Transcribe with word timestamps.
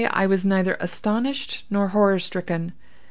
I 0.09 0.25
was 0.25 0.43
neither 0.43 0.77
astonished 0.79 1.63
nor 1.69 1.89
horror 1.89 2.17
stricken. 2.17 2.73